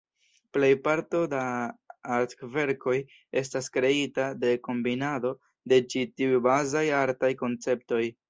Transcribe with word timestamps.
Plejparto 0.55 1.19
da 1.33 1.41
artverkoj 2.15 2.95
estas 3.43 3.69
kreita 3.77 4.25
de 4.45 4.55
kombinado 4.69 5.33
de 5.73 5.81
ĉi 5.95 6.05
tiuj 6.21 6.41
bazaj 6.51 6.85
artaj 7.05 7.33
konceptoj. 7.45 8.03